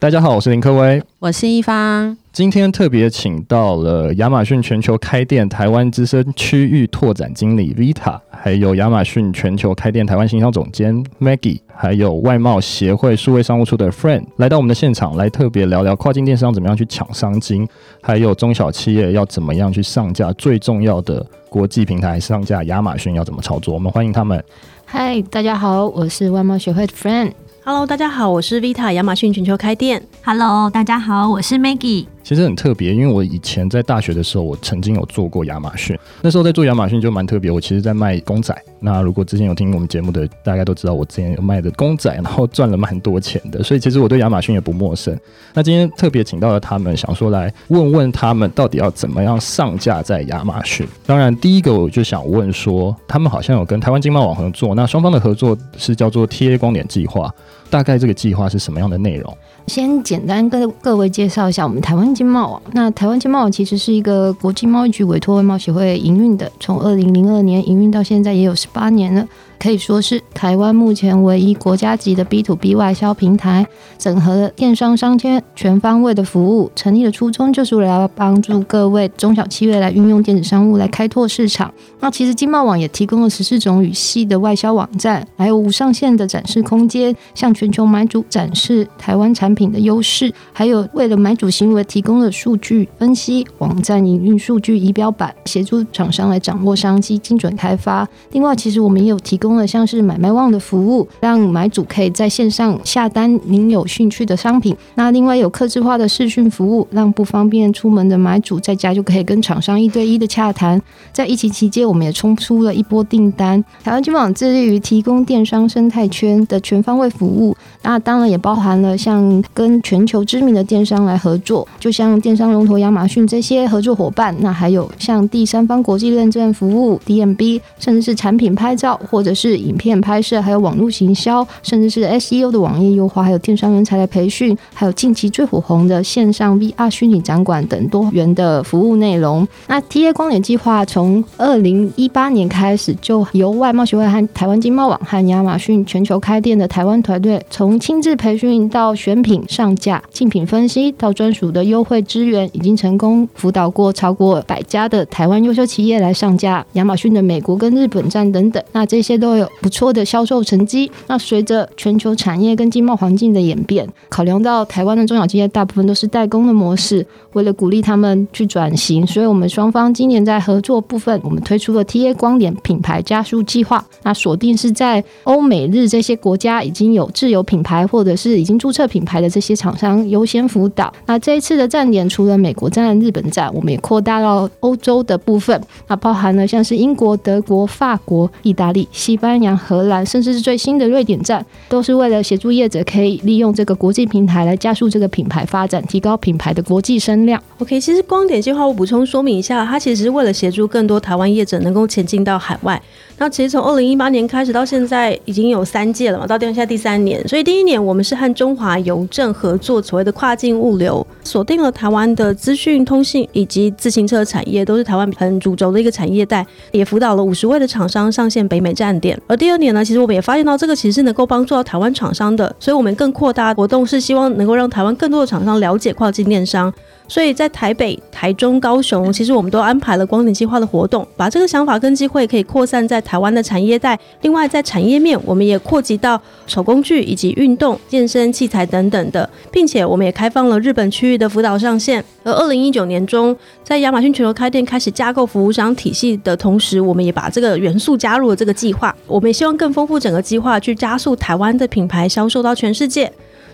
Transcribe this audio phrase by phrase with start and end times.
[0.00, 2.16] 大家好，我是林科威，我是一方。
[2.32, 17.68] 今天特别请到了亚马逊全球开店台湾资深区域拓展经理 Vita，还有亚马逊全球开店台湾行销总监 Maggie，还有外贸协会数位商务处的 Friend 来到我们的现场，来特别聊聊跨境电商怎么样去抢商金，
[18.00, 23.74] 还有中小企业要怎么样去上架最重要的国际平台上架亚马逊要怎么操作。
[23.74, 24.42] 我们欢迎他们。
[24.86, 27.32] 嗨，大家好，我是外贸协会的 Friend。
[27.72, 30.02] Hello，大家好，我是 Vita，亚马逊全球开店。
[30.24, 32.04] Hello，大家好，我是 Maggie。
[32.24, 35.96] 其实很特别，因为我以前在大学的时候，我曾经有做过亚马逊。
[36.20, 38.52] 那时候在做亚马逊就蛮特别，我其实在卖公仔。
[38.80, 43.62] 那如果之前有听我们节目的，大家都知道我之前有卖的公仔，然后赚了蛮多钱的。
[43.62, 45.16] 所以其实我对亚马逊也不陌生。
[45.54, 50.86] 那今天特别请到了他们，想说来问问他们到底要怎么样上架在亚马逊。
[51.06, 57.32] 当然，第一个我就想问说，他们好像有跟台湾经贸网合作，那双方的合作是叫做 TA 光点计划。
[57.70, 59.36] 大概这个计划是什么样的内容？
[59.66, 62.62] 先简单跟各位介绍一下我们台湾经贸网。
[62.72, 69.26] 那台湾经贸网其实是一个国际贸易局委托外贸协会营运的，从二零零二年营运到现在也有十八年了。
[69.60, 73.66] 可以说是台湾目前唯一国家级的 B to B 外销平台，
[73.98, 76.72] 整合了电商商圈全方位的服务。
[76.74, 81.70] 成立的初衷就是为了帮助各位中小企业来运用电子商务来开拓市场。
[82.00, 90.32] 那其实经贸网也提供了十四种语系的外销网站，还有无上限的展示空间，向全球买主展示台湾产品的优势。
[90.54, 98.08] 还有为了买主行为提供了数据分析、网站营运数据仪表板，协助厂商来掌握商机、精准开发。
[98.32, 99.49] 另外，其实我们也有提供。
[99.56, 104.76] 了像是买卖旺的服务，让买主可以在线上下单您有兴趣的商品。
[104.94, 110.80] 那另外有客制化的视讯服务，让不方便出门的买主在家就可以跟厂商一对一的洽谈。
[111.12, 113.64] 在疫情期间，我们也冲出了一波订单。
[113.82, 124.36] 台湾金网致力于提供电商生态圈的全方位服务，那当然也包含了像跟全球知名的电商来合作，就像电商龙头亚马逊这些合作伙伴。
[124.40, 129.30] 那还有像第三方国际认证服务 DMB，甚至是产品拍照或者。
[129.40, 139.48] 是影片拍摄，还有网络行销，甚至是 SEO 的网页优化，还有电商人才的培训，还有近期最火红的线上 VR 虚拟展馆等多元的服务内容。
[139.66, 158.62] 那 TA 光点计划从二零一八年开始，就由外贸协会和台湾经贸网和亚马逊全球开店的台湾团队，从亲自培训到选品上架、竞品分析到专属的优惠资源，已经成功辅导过超过百家的台湾优秀企业来上架亚马逊的美国跟日本站等等。
[158.72, 159.29] 那这些都。
[159.30, 160.90] 都有不错的销售成绩。
[161.06, 173.84] 那随着全球产业跟经贸环境的演变，考量到台湾的中小企业大部分都是代工的模式，为了鼓励他们去转型，所以我们双方今年在合作部分，我们推出了 TA 光点品牌加速计划。
[174.02, 180.92] 那锁定是在欧美日这些国家已经有自有品牌或者是已经注册品牌的这些厂商优先辅导。
[181.06, 189.20] 那这一次的站点除了美国站、日本站，我们也扩大到欧洲的部分，那包含了像是英国、德国、法国、意大利、西。
[189.20, 197.42] 班牙、荷兰，甚至是最新的瑞典站，都是为了协助业者可以利用这个国际平台来加速这个品牌发展，提高品牌的国际声量。
[197.58, 202.80] OK，其实光点计划我补充说明一下，它其实是为了协助更多台湾业者能够前进到海外。
[203.18, 207.26] 那其实从二零一八年开始到现在已经有三届了嘛，到现在第三年。
[207.28, 219.20] 所以第一年我们是和中华邮政合作，所谓的跨境物流，锁定了台湾的资讯通信以及自行车产业，都是台湾很主轴的一个产业带，也辅导了五十位的厂商上线北美站点。
[219.26, 226.72] 而第二年呢，其实我们也发现到这个其实是能够帮助到台湾厂商的，所以我们更扩大活动，是希望能够让台湾更多的厂商了解跨境电商。
[227.10, 233.98] 所以在台北、台中、高雄，其实我们都安排了光点计划的活动，把这个想法跟机会可以扩散在台湾的产业带。
[234.20, 242.04] 另外，在产业面，我们也扩及到手工具以及运动、健身器材等等的，并且我们也开放了日本区域的辅导上线。
[242.22, 248.94] 而二零一九年中，在亚马逊全球开店开始架构服务商体系的同时，我们也把这个元素加入了这个计划。
[249.08, 253.10] 我们也希望更丰富整个计划，去加速台湾的品牌销售到全世界。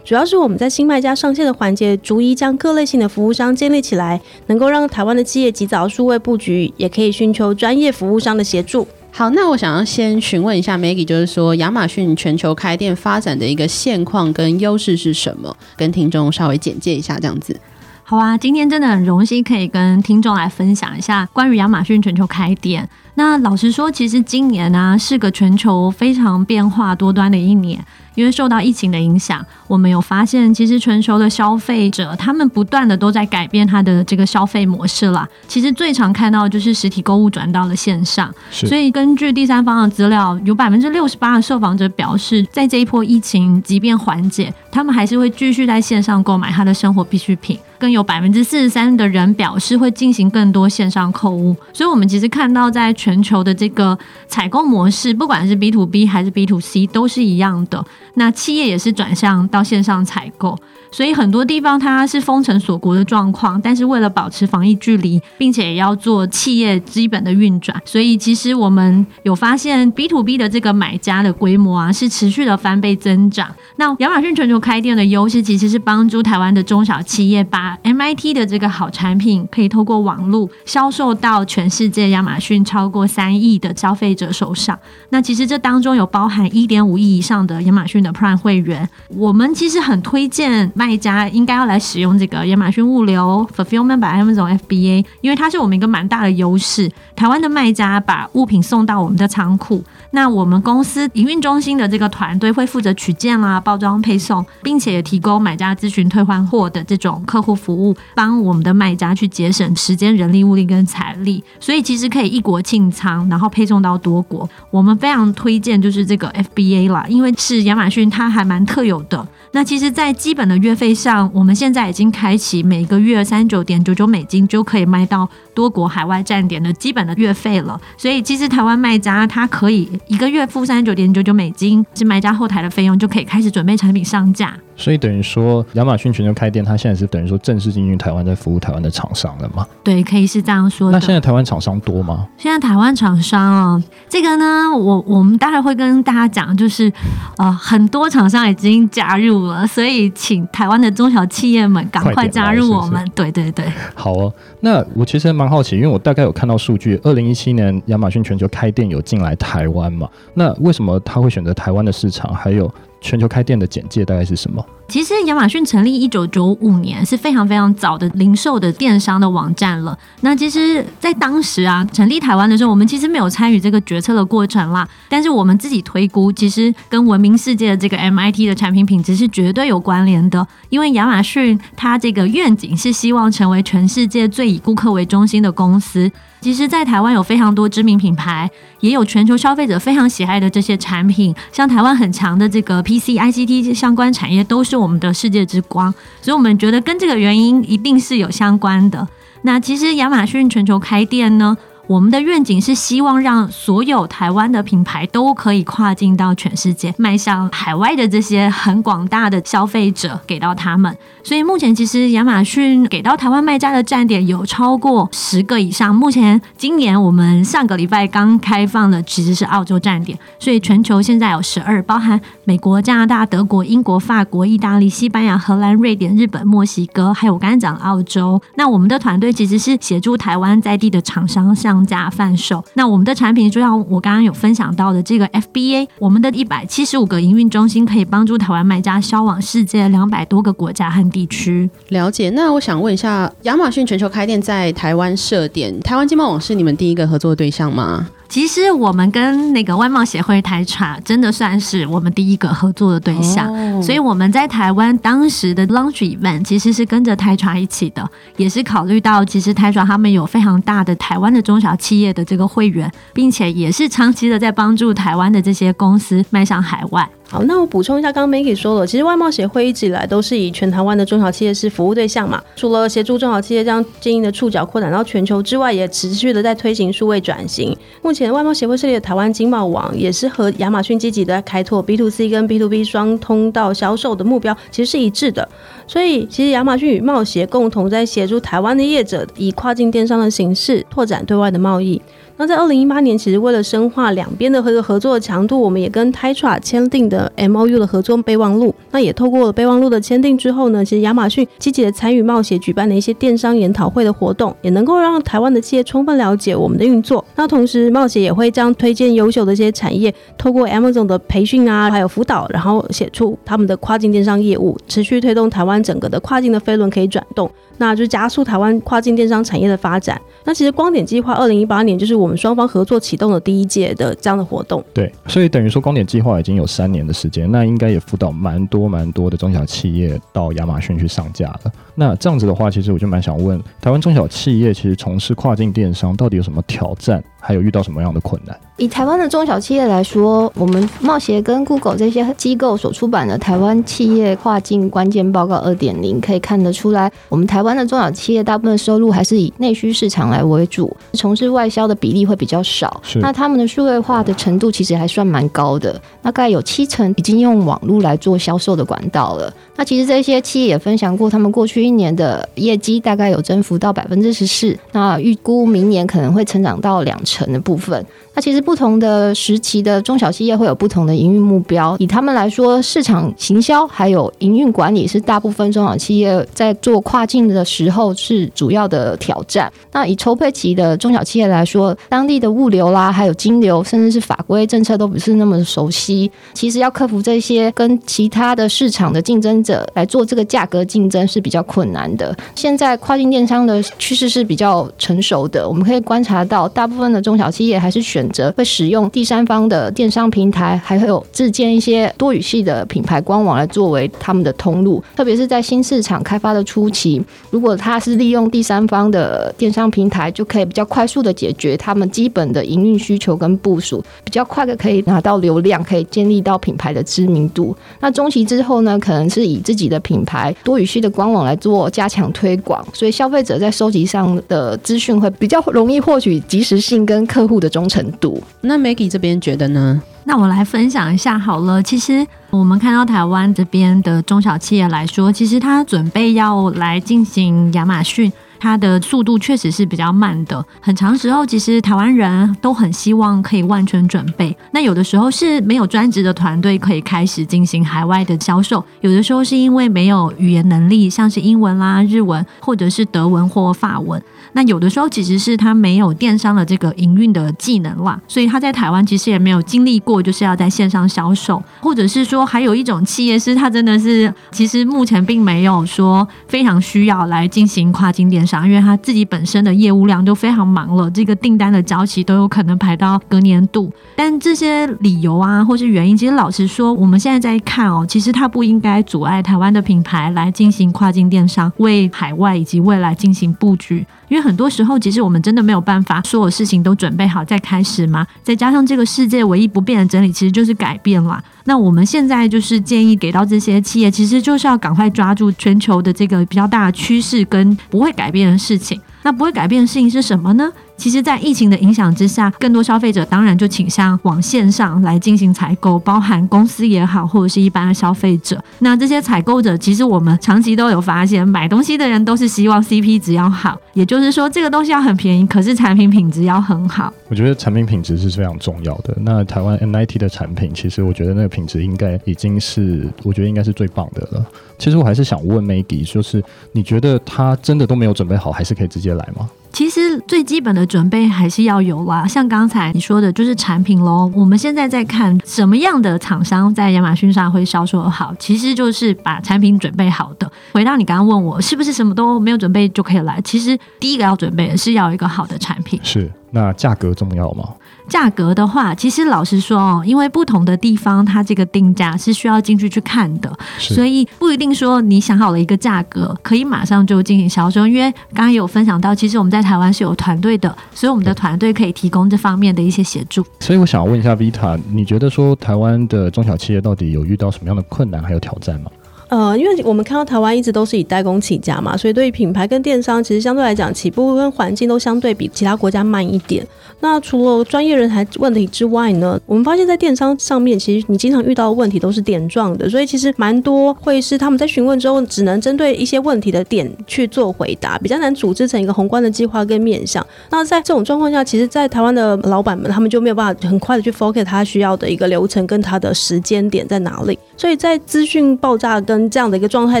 [0.06, 8.86] 主要是我们在新卖家上线的环节，逐一将各类型的服务商建立起来，能够让台湾的企业及早数位布局，也可以寻求专业服务商的协助。
[9.10, 15.56] 好，那我想要先询问一下 Maggie，就是说亚马逊全球开店发展的一个现况跟优势是什么？
[15.76, 17.58] 跟听众稍微简介一下，这样子。
[18.04, 22.88] 好啊，今天真的很荣幸可以跟听众来分享一下关于亚马逊全球开店。
[23.18, 27.84] 那老实说，其实今年呢是个全球非常变化多端的一年。
[28.14, 35.28] 因为受到疫情的影响，我们有发现，其实全球的消费者他们不断的都在改变他的这个消费模式啦。
[35.46, 47.58] 其实最常看到就是实体购物转到了线上，所以根据第三方的资料，有百分之六十八的受访者表示，在这一波疫情即便缓解，他们还是会继续在线上购买他的生活必需品。
[47.78, 57.84] 更有百分之四十三的人表示会进行更多线上购物，所以我们其实看到在全球的这个采购模式，不管是 B to B 还是 B to C 都是一样的。
[58.14, 60.58] 那企业也是转向到线上采购，
[60.90, 73.54] 所以很多地方它是封城锁国的状况，但是为了保持防疫距离，并且也要做企业基本的运转，所以其实我们有发现 B to B 的这个买家的规模啊是持续的翻倍增长。
[73.76, 84.78] 那亚马逊全球开店的优势其实是帮助台湾的中小企业把 MIT 的这个好产品可以透过网络销售到全世界亚马逊超过三亿的消费者手上。
[85.10, 96.92] 那其实这当中有包含一点五亿以上的亚马逊的 Prime 会员，我们其实很推荐卖家应该要来使用这个亚马逊物流 Fulfillment by Amazon FBA，因为它是我们一个蛮大的优势。
[97.16, 111.42] 台湾的卖家把物品送到我们的仓库，那我们公司营运中心的这个团队会负责取件啦、包装、配送，并且也提供买家咨询退换货的这种客户服务，帮我们的卖家去节省时间、人力、物力跟财力。
[111.58, 114.46] 所以其实可以一国庆仓，然后配送到多国。
[114.70, 119.26] 我们非常推荐就是这个 FBA 啦，因为是亚马逊它还蛮特有的。
[119.56, 127.80] 那其实，在基本的月费上，我们现在已经开启每个月三十九点九九美金就可以卖到多国海外站点的基本的月费了。
[127.96, 134.54] 所以，其实台湾卖家他可以一个月付三十九点九九美金，是卖家后台的费用，就可以开始准备产品上架。
[134.76, 139.66] 所以等于说，亚马逊全球开店，它现在是等于说正式进军台湾，在服务台湾的厂商了嘛？
[139.82, 140.98] 对，可以是这样说的。
[140.98, 142.28] 那现在台湾厂商多吗？
[142.36, 146.92] 现在台湾厂商哦，这个呢，我我们待会会跟大家讲，就是
[147.38, 153.02] 呃，很多厂商已经加入了，所以请台湾的中小企业们赶快加入我们。
[153.14, 153.64] 对对对，
[153.94, 154.32] 好哦。
[154.60, 160.08] 那我其实蛮好奇，因为我大概有看到数据，二零一七年亚马逊全球开店有进来台湾嘛？
[160.34, 162.34] 那为什么他会选择台湾的市场？
[162.34, 164.64] 还有全球开店的简介大概是什么？
[164.88, 169.96] 其实亚马逊成立一九九五年是非常非常早的零售的电商的网站了。
[170.20, 174.88] 那其实，在当时啊，成立台湾的时候，我们其实没有参与这个决策的过程啦。
[175.08, 180.46] 但是我们自己推估，其实跟文明世界的这个 MIT 的产品品质是绝对有关联的。
[180.68, 186.10] 因为亚马逊它这个愿景是希望成为全世界最以顾客为中心的公司。
[186.40, 188.48] 其实，在台湾有非常多知名品牌，
[188.80, 195.92] 也有全球消费者非常喜爱的这些产品，像台湾很强的这个 PC、ICT 相关产业，都是我们的世界之光。
[196.22, 199.06] 所以，我们觉得跟这个原因一定是有相关的。
[199.42, 201.56] 那其实亚马逊全球开店呢？
[201.88, 210.96] 我们的愿景是希望让所有台湾的品牌都可以跨境到全世界，迈向海外的这些很广大的消费者，给到他们。
[211.26, 215.92] 所以目前其实亚马逊给到台湾卖家的站点有超过十个以上。
[215.92, 228.40] 目前今年我们上个礼拜刚开放的其实是澳洲站点，所以全球现在有十二，包含美国、加拿大、德国、英国、法国、意大利、西班牙、荷兰、瑞典、日本、墨西哥，还有我刚才讲的澳洲。
[228.54, 232.64] 那我们的团队其实是协助台湾在地的厂商上架贩售。
[232.74, 241.70] 那我们的产品就像我刚刚有分享到的这个 FBA，我们的一百七十五个营运中心可以帮助台湾卖家销往世界两百多个国家和地区。
[241.88, 242.28] 了解。
[242.30, 248.06] 那我想问一下，亚马逊全球开店在台湾设点，台湾经贸网是你们第一个合作的对象吗？
[248.28, 267.08] 其实我们跟那个外贸协会台茶真的算是我们第一个合作的对象，哦所以我们在台湾当时的 launch event 其实是跟着台茶一起的，也是考虑到其实台茶他们有非常大的台湾的中小企业的这个会员，并且也是长期的在帮助台湾的这些公司迈向海外。
[267.28, 272.40] 好，那我补充一下，刚刚 Maggie 说了，其实外贸协会一直以来都是以全台湾的中小企业是服务对象嘛。
[272.54, 277.76] 除了协助中小企业将经营的触角扩展到全球之外，也持续的在推行数位转型。
[278.00, 285.48] 目前外贸协会设立的台湾经贸网，也是和亚马逊积极的在开拓 B to C 跟 B to B 双通道销售的目标，其实是一致的。
[285.88, 292.00] 所以，其实亚马逊与贸协共同在协助台湾的业者以跨境电商的形式拓展对外的贸易。
[292.38, 298.74] 那在二零一八年，其实为了深化两边的合作合作的强度，我们也跟 Tytra 签订的 MOU 的合作备忘录。
[298.90, 307.24] 那也透过了备忘录的签订之后呢，其实亚马逊积极的参与冒险举办的一些电商研讨会的活动，也能够让台湾的企业充分了解我们的运作。
[307.36, 317.50] 那同时，冒险也会将推荐优秀的一些产业，透过 Amazon 的培训啊，还有辅导，然后写出他们的跨境电商业务，持续推动台湾整个的跨境的飞轮可以转动。
[317.78, 320.18] 那就加速台湾跨境电商产业的发展。
[320.44, 324.84] 那其实光点计划二零一八年就是我我们双方合作启动的第一届的这样的活动。
[324.92, 331.72] 对，所以等于说光点计划已经有三年的时间，那应该也辅导蛮多蛮多的中小企业到亚马逊去上架了。
[331.98, 338.54] 那这样子的话，其实我就蛮想问，台湾中小企业其实从事跨境电商到底有什么挑战，还有遇到什么样的困难？
[338.76, 353.00] 以台湾的中小企业来说，我们贸协跟 Google 这些机构所出版的《台湾企业跨境关键报告二点零》，可以看得出来，我们台湾的中小企业大部分收入还是以内需市场来为主，从事外销的比例会比较少。
[353.02, 359.50] 是那他们的数位化的程度其实还算蛮高的，大概有七成已经用网络来做销售的管道了。
[359.76, 368.04] 那其实这些企业也分享过，他们过去今年的业绩大概有增幅到百分之十四，那预估明年可能会成长到两成的部分。
[368.36, 379.72] 那其实不同的时期的中小企业会有不同的营运目标，以他们来说，市场行销还有营运管理是大部分中小企业在做跨境的时候是主要的挑战。
[379.90, 386.30] 那以筹备期的中小企业来说，当地的物流啦，还有金流，甚至是法规政策都不是那么熟悉。
[386.52, 392.36] 其实要克服这些跟其他的市场的竞争者来做这个价格竞争是比较困难的。
[392.54, 405.00] 现在跨境电商的趋势是比较成熟的，我们可以观察到，大部分的中小企业还是选选择会使用第三方的电商平台，还会有自建一些多语系的品牌官网来作为他们的通路。
[405.14, 417.76] 特别是在新市场开发的初期，如果它是利用第三方的电商平台，就可以比较快速的解决他们基本的营运需求跟部署，比较快的可以拿到流量，可以建立到品牌的知名度。
[418.00, 428.42] 那中期之后呢，可能是以自己的品牌多语系的官网来做加强推广，所以消费者在收集上的资讯会比较容易获取及时性跟客户的忠诚度。
[428.60, 430.00] 那 Maggie 这边觉得呢？
[430.24, 431.82] 那我来分享一下好了。
[431.82, 438.32] 其实我们看到台湾这边的中小企业来说，其实它准备要来进行亚马逊。
[438.58, 444.56] 它的速度确实是比较慢的，很长时候其实台湾人都很希望可以万全准备。
[444.72, 454.20] 那有的时候是没有专职的团队可以开始进行海外的销售，有的时候是因为没有语言能力，像是英文啦、日文或者是德文或法文。
[454.56, 473.92] 那有的时候其实是他没有电商的这个营运的技能啦，所以他在台湾其实也没有经历过，就是要在线上销售，或者是说还有一种企业是他真的是其实目前并没有说非常需要来进行跨境电商，因为他自己本身的业务量就非常忙了，这个订单的交期都有可能排到隔年度。
[474.16, 484.06] 但这些理由啊，或是原因，其实老实说，我们现在在看哦，其实它不应该阻碍台湾的品牌来进行跨境电商，为海外以及未来进行布局。
[484.28, 488.26] 因为很多时候，其实我们真的没有办法所有事情都准备好再开始嘛。
[488.42, 491.42] 再加上这个世界唯一不变的真理，其实就是改变了。
[491.64, 499.00] 那我们现在就是建议给到这些企业，其实就是要赶快抓住全球的这个比较大的趋势跟不会改变的事情。
[499.22, 500.70] 那不会改变的事情是什么呢？
[500.96, 508.62] 其实，在疫情的影响之下，更多消费者当然就倾向往线上来进行采购，包含公司也好，或者是一般的消费者。
[508.78, 517.12] 那这些采购者，其实我们长期都有发现，买东西的人都是希望 CP 值要好，也就是说，这个东西要很便宜，可是产品品质要很好。
[517.28, 519.16] 我觉得产品品质是非常重要的。
[519.20, 524.46] 那台湾 NIT 的产品，其实我觉得那个品质应该已经是，我觉得应该是最棒的了。
[524.78, 529.48] 其实我还是想问 Maggie，就是你觉得他真的都没有准备好，还是可以直接来吗？
[529.76, 534.32] 其实最基本的准备还是要有啦，像刚才你说的，就是产品喽。
[534.34, 540.50] 我们现在在看什么样的厂商在亚马逊上会销售好，其实就是把产品准备好的。
[540.72, 543.38] 回到你刚刚问我，是不是什么都没有准备就可以来？
[543.42, 546.00] 其实第一个要准备的是要一个好的产品。
[546.02, 547.68] 是，那价格重要吗？
[548.08, 557.86] 价格的话，其实老实说哦，因为不同的地方，它这个定价是需要进去去看的，所以不一定说你想好了一个价格，可以马上就进行销售。
[557.86, 563.44] 因为刚刚有分享到，其实我们在台湾是有团队的，所以我们的团队可以提供这方面的一些协助。
[563.60, 568.90] 所以我想问一下 Vita，你觉得说台湾的中小企业到底有遇到什么样的困难还有挑战吗？
[569.28, 576.64] 呃，因为我们看到台湾一直都是以代工起家嘛，所以对于品牌跟电商，其实相对来讲起步跟环境都相对比其他国家慢一点。
[577.00, 590.26] 那除了专业人才问题之外呢，我们发现，在电商上面，其实你经常遇到的问题都是点状的，所以其实蛮多会是他们在询问之后，只能针对一些问题的点去做回答，比较难组织成一个宏观的计划跟面向。
[590.50, 597.38] 那在这种状况下，其实，在台湾的老板们，他们就没有办法很快的去 focus 他需要的一个流程跟他的时间点在哪里。
[597.56, 600.00] 所以在资讯爆炸跟这样的一个状态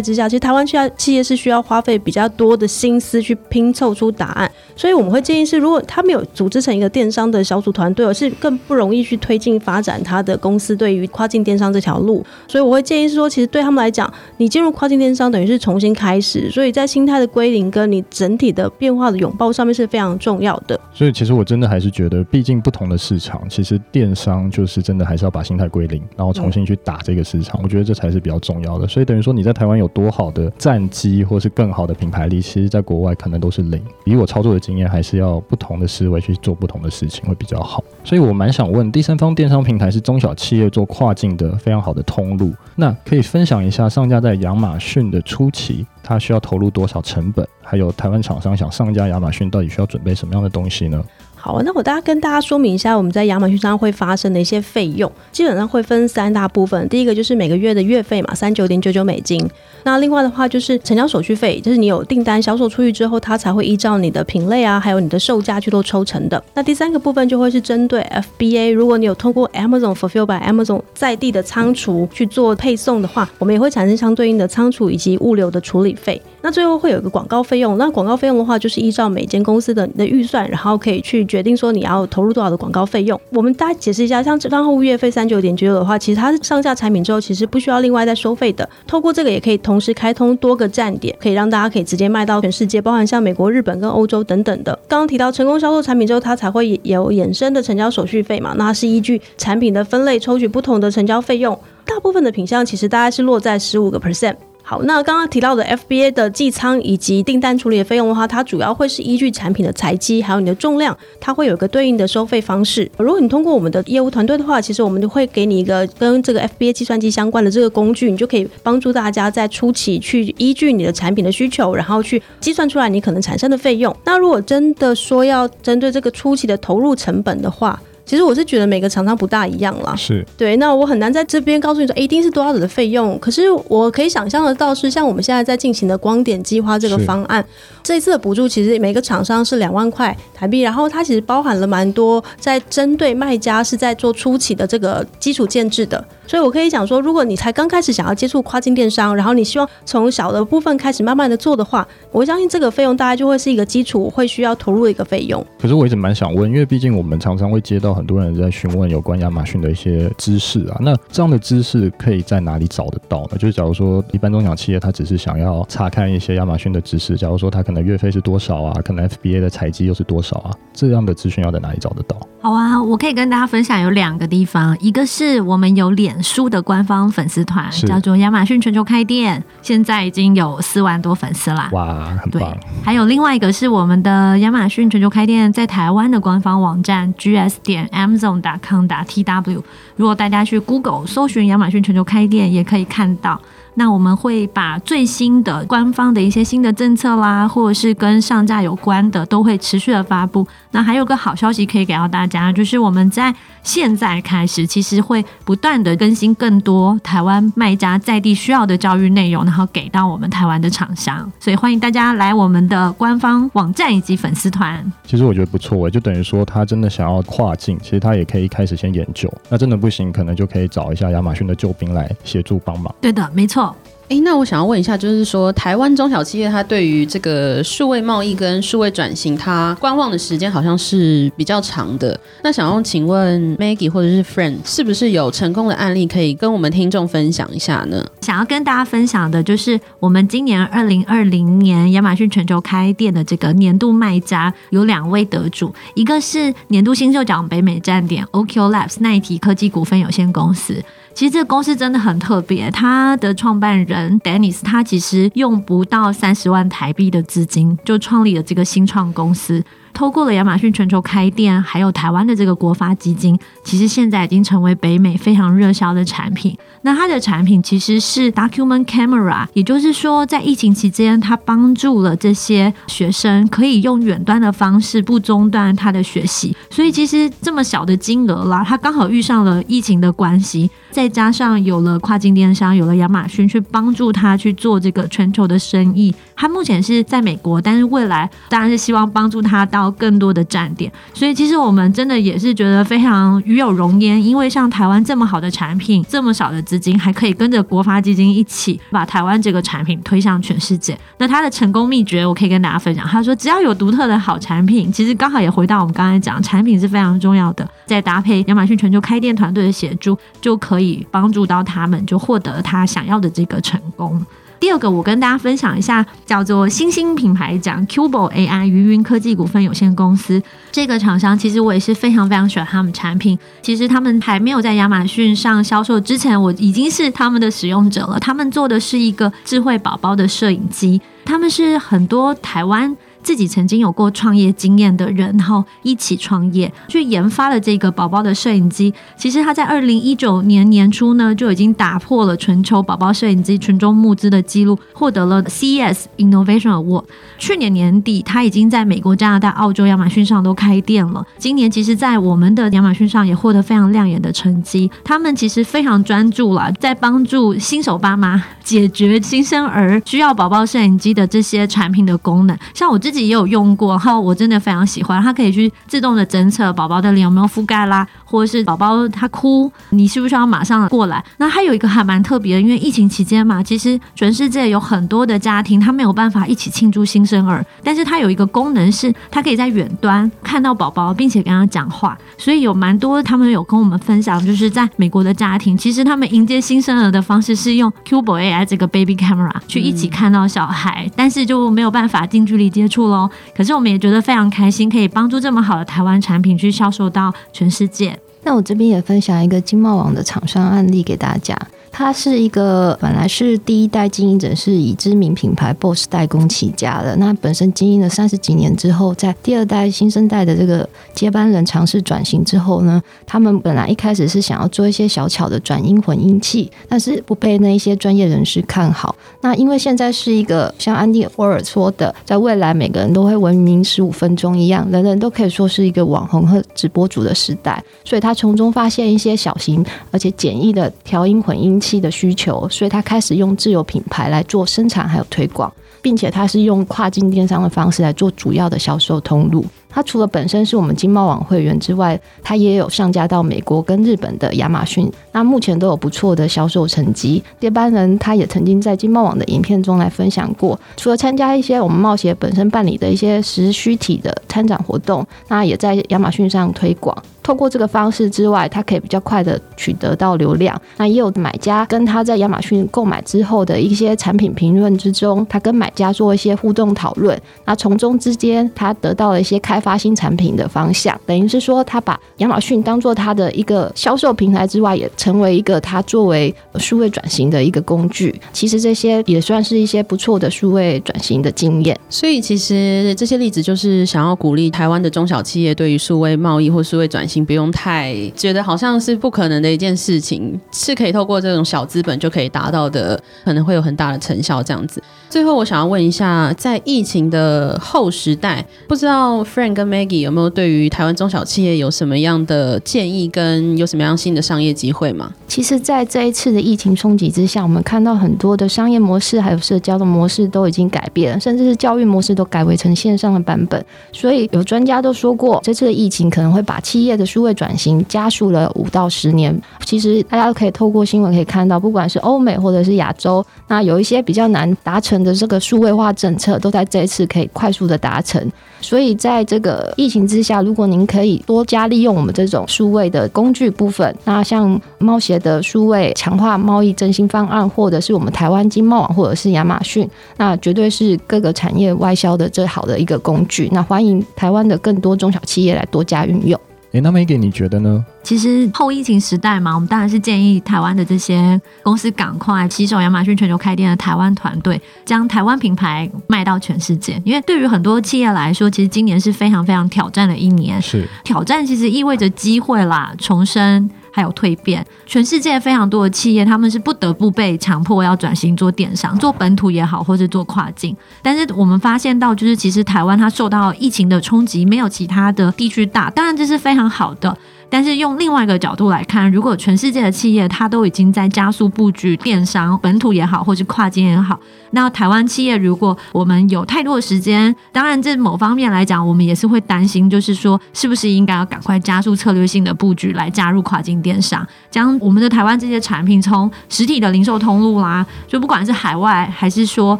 [0.00, 4.50] 之下，其实台湾现在企业是需要花费比较多的心思去拼凑出答案。
[4.74, 12.24] 所以我们会建议是，如果他没有组织成一个电商的小组团队，而是更不容易去推进发展他的公司对于跨境电商这条路。
[12.48, 20.78] 所以我会建议是说，其实对他们来讲，你进入跨境电商等于是重新开始，所以在心态的归零跟你整体的变化的拥抱上面是非常重要的。
[20.92, 27.60] 所以其实我真的还是觉得，毕竟不同的市场，其实电商就是真的还是要把心态归零，然后重新去打这个市场。
[27.62, 28.86] 我觉得这才是比较重要的。
[28.86, 33.82] 所以等于说你在台湾有多好的战绩，或是更好的品牌力，其实在国外可能都是零。
[34.04, 37.82] 以我操作的经验，还是要不同的思维去做不同的事情会比较好。
[38.04, 47.46] 所以我蛮想问，第三方电商平台是中小企业做跨境的非常好的通路，那可以分享一下上架在亚马逊的初期，它需要投入多少成本？
[47.62, 51.02] 还有台湾厂商想上架亚马逊，到底需要准备什么样的东西呢？
[51.46, 56.88] 好，那我大家跟大家说明一下，我们在亚马逊上会发生的一些费用，基本上会分三大部分。
[56.88, 59.48] 第一个就是每个月的月费嘛，三九点九九美金。
[59.84, 66.42] 那另外的话就是成交手续费，就是你有订单销售出去之后，它才会依照你的品类啊，还有你的售价去做抽成的。
[66.52, 68.04] 那第三个部分就会是针对
[68.38, 76.20] FBA，如果你有通过 Amazon Fulfill by Amazon 在地的仓储去做配送的话，我们也会产生相对应的仓储以及物流的处理费。
[76.46, 83.20] 那最后会有一个广告费用，那广告费用的话，就是依照每间公司的你的预算，然后可以去决定说你要投入多少的广告费用。
[83.30, 88.68] 我们大家解释一下，像账户月费三九点九九的话，其实它是上架产品之后，其实不需要另外再收费的。
[88.86, 94.78] 透过这个也可以同时开通多个站点，可以让大家可以直接卖到全世界，包含像美国、日本跟欧洲等等的。
[94.86, 98.54] 刚刚提到成功销售产品之后，它才会有衍生的成交手续费嘛？
[98.56, 101.58] 那它是依据产品的分类抽取不同的成交费用。
[101.84, 104.36] 大部分的品项其实大概是落在十五个 percent。
[104.68, 112.90] 好，那刚刚提到的 FBA 的寄仓以及订单处理的费用的话，它主要会是依据产品的材积还有你的重量，它会有一个对应的收费方式。
[112.98, 123.96] 如果你通过我们的业务团队的话，其实我们就会给你一个跟这个 FBA 计算机相关的这个工具，你就可以帮助大家在初期去依据你的产品的需求，然后去计算出来你可能产生的费用。
[124.04, 130.56] 那如果真的说要针对这个初期的投入成本的话，其实我是觉得每个厂商不大一样啦，是对。
[130.58, 137.44] 那我很难在这边告诉你说一定是多少的费用，可是我可以想象得到是像我们现在在进行的光点计划这个方案，
[137.82, 146.02] 这一次的补助其实每个厂商是两万块台币，然后它其实包含了蛮多在针对卖家是在做初期的这个基础建制的。
[146.26, 155.44] 所以，我可以讲说，如果你才刚开始想要接触跨境电商，然后你希望从小的部分开始慢慢的做的话，我相信这个费用大概就会是一个基础会需要投入的一个费用。
[155.58, 163.38] 可是我一直蛮想问，因为毕竟我们常常会接到很多人在询问有关亚马逊的一些知识啊，那这样的知识可以在哪里找得到呢？
[163.38, 172.16] 就是假如说一般中小企业他只是想要查看一些亚马逊的知识，假如说他可能月费是多少啊，可能 FBA 的采集又是多少啊，这样的资讯要在哪里找得到？
[172.40, 181.68] 好啊，我可以跟大家分享有两个地方，一个是我们有脸书的官方粉丝团，叫做亚马逊全球开店，现在已经有四万多粉丝啦。
[181.72, 182.56] 哇，很棒！
[182.84, 189.62] 还有另外一个是我们的亚马逊全球开店在台湾的官方网站 gs 点 amazon 打 com 打 tw，
[189.96, 193.40] 如果大家去 Google 搜寻亚马逊全球开店，也可以看到。
[193.78, 200.46] 那我们会把最新的官方的一些新的政策啦，或者是跟上架有关的，都会持续的发布。
[200.70, 211.30] 那还有个好消息可以给到大家，就是我们在现在开始，其实会不断的更新更多台湾卖家在地需要的教育内容，然后给到我们台湾的厂商。
[211.38, 214.90] 所以欢迎大家来我们的官方网站以及粉丝团。
[215.04, 219.30] 其实我觉得不错，就等于说他真的想要跨境，其实他也可以一开始先研究。
[219.50, 222.94] 那真的不行，可能就可以找一下亚马逊的救兵来协助帮忙。
[223.02, 223.65] 对的，没错。
[224.08, 232.16] 哎，那我想要问一下，就是说台湾中小企业它对于这个数位贸易跟数位转型，它观望的时间好像是比较长的。
[232.44, 238.06] 那想要请问 Maggie 或者是 Friend，是不是有成功的案例可以跟我们听众分享一下呢？
[238.20, 250.80] 想要跟大家分享的就是我们今年二零二零年亚马逊全球开店的这个年度卖家有两位得主，一个是年度新秀奖北美站点 OQ Labs 奈提科技股份有限公司。
[251.16, 259.64] 其实这个公司真的很特别，它的创办人 Dennis 他其实用不到三十万台币的资金就创立了这个新创公司。
[259.94, 266.54] 透过了亚马逊全球开店，还有台湾的这个国发基金，其实现在已经成为北美非常热销的产品。
[266.82, 276.54] 那它的产品其实是 Document Camera，也就是说，在疫情期间，它帮助了这些学生可以用远端的方式不中断他的学习。
[276.68, 286.14] 所以其实这么小的金额啦，它刚好遇上了疫情的关系，再加上有了跨境电商，有了亚马逊去帮助他去做这个全球的生意。
[286.34, 290.90] 他目前是在美国，但是未来当然是希望帮助他到更多的站点。
[291.12, 300.98] 所以其实我们真的也是觉得非常与有荣焉，因为像台湾这么好的产品，这么少的资金，还可以跟着国发基金一起把台湾这个产品推向全世界。
[301.18, 303.06] 那他的成功秘诀，我可以跟大家分享。
[303.06, 307.68] 他说，只要有独特的好产品，其实刚好也回到我们刚才讲，产品是非常重要的。
[307.84, 314.24] 再搭配亚马逊全球开店团队的协助，就可以以帮助到他们，就获得他想要的这个成功。
[314.58, 323.38] 第二个，我跟大家分享一下，叫做新兴品牌奖 Cubo AI 云云科技股份有限公司这个厂商，其实我也是非常非常喜欢他们产品。
[323.60, 328.18] 其实他们还没有在亚马逊上销售之前，我已经是他们的使用者了。
[328.18, 332.96] 他们做的是一个智慧宝宝的摄影机，他们是很多台湾。
[333.26, 338.94] 自己曾经有过创业经验的人，然后一起创业去研发了这个宝宝的摄影机。
[339.16, 347.02] 其实他在二零一九年年初呢，就已经打破了全球宝宝摄影机群众募资的记录，获得了 CES Innovation Award。
[347.36, 351.26] 去年年底，他已经在美国、加拿大、澳洲亚马逊上都开店了。
[351.36, 354.88] 今年其实，在我们的亚马逊上也获得非常亮眼的成绩。
[355.02, 362.56] 他们其实非常专注了，在帮助新手爸妈解决新生儿需要宝宝摄影机的这些产品的功能。
[362.72, 363.15] 像我自己。
[363.16, 371.24] 自己也有用过，然后我真的非常喜欢，它可以去自动的侦测宝宝的脸有没有覆盖啦，或者是宝宝他哭，你需不需要马上过来？
[371.38, 393.05] 那还有一个还蛮特别的，因为疫情期间嘛，其实全世界有很多的家庭他没有办法一起庆祝新生儿，但是它有一个功能是，它可以在远端看到宝宝，并且跟他讲话，所以有蛮多他们有跟我们分享，就是在美国的家庭，其实他们迎接新生儿的方式是用 Cubo AI 这个 Baby Camera 去一起看到小孩，但是就没有办法近距离接触。
[393.08, 398.18] 喽，可是我们也觉得非常开心，可以帮助这么好的台湾产品去销售到全世界。
[398.42, 401.56] 那我这边也分享一个经贸网的厂商案例给大家。
[401.98, 407.16] 他是一个本来是第一代经营者，是以知名品牌 BOSS 代工起家的。
[407.16, 419.16] 那本身经营了三十几年之后，在第二代新生代的这个接班人尝试转型之后呢，他们本来一开始是想要做一些小巧的转音混音器，但是不被那一些专业人士看好。
[419.40, 431.80] 那因为现在是一个像安迪沃尔说的，在未来每个人都会闻名十五分钟一样，人人都可以说是一个网红和直播主的时代，所以他从中发现一些小型而且简易的调音混音。
[432.00, 435.72] 的需求，所以他开始用自有品牌来做生产还有推广，
[436.02, 439.64] 并且他是用跨境电商的方式来做主要的销售通路。
[439.88, 447.42] 他除了本身是我们金茂网会员之外，他也有上架到美国跟日本的亚马逊，那目前都有不错的销售成绩。
[447.58, 457.16] 接班人他也曾经在金茂网的影片中来分享过，除了参加一些我们冒险本身办理的一些实虚体的参展活动，那也在亚马逊上推广。
[457.46, 460.76] 透过这个方式之外，它可以比较快的取得到流量。
[460.96, 471.16] 那也有买家跟他在亚马逊购买之后的一些产品评论之中，他跟买家做一些互动讨论，那从中之间他得到了一些开发新产品的方向。
[471.24, 478.34] 等于是说，他把亚马逊当做他的一个销售平台之外，也成为一个他作为数位转型的一个工具。
[478.52, 481.96] 其实这些也算是一些不错的数位转型的经验。
[482.10, 487.35] 所以其实这些例子就是想要鼓励台湾的中小企业对于数位贸易或数位转型。
[487.44, 494.62] 不用太觉得好像是不可能的一件事情，是可以透过这种小资本就可以达到的，可能会有很大的成效。
[494.62, 505.32] 这样子，最后我想要问一下，在疫情的后时代，不知道 Frank 跟 Maggie 有没有对于台湾中小企业有什么样的建议，跟有什么样新的商业机会吗？
[505.48, 513.84] 其实，在这一次的疫情冲击之下，我们看到很多的商业模式还有社交的模式都已经改变了，甚至是教育模式都改为成线上的版本。
[514.12, 519.58] 所以，有专家都说过，这次的疫情可能会把企业的数位转型加速了五到十年。
[519.84, 528.50] 其实大家都可以透过新闻可以看到，不管是欧美或者是亚洲，那有一些比较难达成的这个数位化政策，都在这一次可以快速的达成。
[528.80, 543.68] 所以在这个疫情之下，如果您可以多加利用我们这种数位的工具部分，那像猫协的数位强化贸易振兴方案，或者是我们台湾经贸网，或者是亚马逊，那绝对是各个产业外销的最好的一个工具。
[543.72, 546.60] 那欢迎台湾的更多中小企业来多加运用。
[546.96, 548.02] 哎，那 Maggie 你觉得呢？
[548.22, 557.20] 其实后疫情时代嘛，我们当然是建议台湾的这些公司赶快携手亚马逊全球开店的台湾团队，将台湾品牌卖到全世界。
[557.22, 560.80] 因为对于很多企业来说，其实今年是非常非常挑战的一年。
[560.80, 563.90] 是挑战，其实意味着机会啦，重生。
[564.16, 570.96] 还有蜕变，全世界非常多的企业，他们是不得不被强迫要转型做电商，做本土也好，或是做跨境。
[571.20, 577.36] 但是我们发现到，就是其实台湾它受到疫情的冲击没有其他的地区大，当然这是非常好的。
[577.68, 584.38] 但是用另外一个角度来看，如果全世界的企业它都已经在加速布局电商，本土也好，或是跨境也好，
[584.70, 599.98] 那台湾企业如果我们有太多的时间，当然这某方面来讲，我们也是会担心，就是说是不是应该要赶快加速策略性的布局来加入跨境电商，将我们的台湾这些产品从实体的零售通路啦，就不管是海外还是说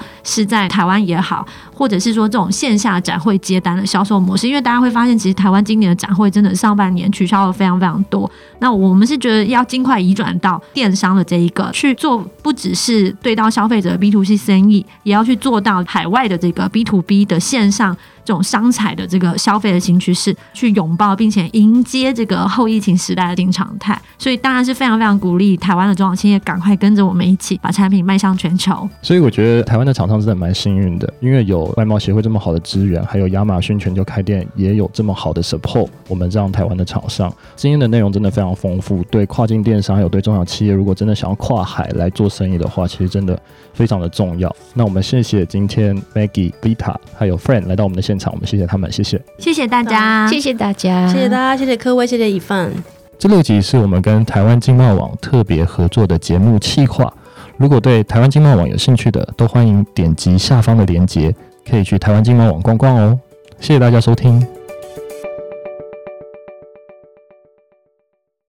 [0.23, 8.31] 是在台湾也好，或者是说这种线下展会接单的销售模式，因为大家会发现，其实台湾今年的展会真的上半年取消了非常非常多。
[8.61, 17.97] 那我们是觉得要尽快移转到电商的这一个去做，不只是对到消费者 B to C 生意，也要去做到海外的这个 B to B 的线上。
[18.27, 28.87] 这种商采的这个消费的新趋势，去拥抱并且迎接这个后疫情时代的新常态，所以当然是非常非常鼓励台湾的中小企业赶快跟着我们一起把产品迈向全球。
[29.01, 39.05] 所以我觉得台湾的厂商真的蛮幸运的，因为有外贸协会这么好的资源，还有亚马逊全球开店也有这么好的 support，我们这样台湾的厂商今天的内容真的非常丰富。
[39.05, 43.41] 对跨境电商，还有对中小企业，如果真的想要跨海来做生意的话，其实真的
[43.73, 44.55] 非常的重要。
[44.75, 52.73] 那我们谢谢今天 Maggie、Vita 还有 Friend 来到我们的现场，我们谢谢他们，谢谢，谢谢大家，谢谢大家，谢谢大家，谢谢各位，谢谢一份。
[53.19, 57.13] 这六集是我们跟台湾经贸网特别合作的节目企划。
[57.57, 61.35] 如果对台湾经贸网有兴趣的，都欢迎点击下方的链接，
[61.69, 63.19] 可以去台湾经贸网逛逛哦。
[63.59, 64.47] 谢谢大家收听。